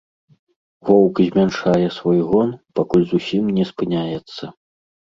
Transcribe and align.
Воўк 0.89 1.21
змяншае 1.25 1.87
свой 1.97 2.19
гон, 2.33 2.49
пакуль 2.83 3.09
зусім 3.15 3.55
не 3.63 3.71
спыняецца. 3.75 4.43